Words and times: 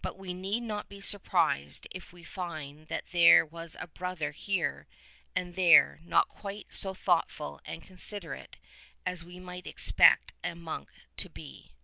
But 0.00 0.16
we 0.16 0.32
need 0.32 0.62
not 0.62 0.88
be 0.88 1.02
surprised 1.02 1.86
if 1.90 2.10
we 2.10 2.24
find 2.24 2.86
that 2.88 3.08
there 3.10 3.44
was 3.44 3.76
a 3.78 3.86
brother 3.86 4.30
here 4.30 4.86
and 5.36 5.56
there 5.56 5.98
not 6.04 6.26
quite 6.28 6.68
so 6.70 6.94
thoughtful 6.94 7.60
and 7.66 7.82
considerate 7.82 8.56
as 9.04 9.24
we 9.24 9.38
might 9.38 9.66
expect 9.66 10.32
a 10.42 10.54
monk 10.54 10.88
to 11.18 11.28
be. 11.28 11.74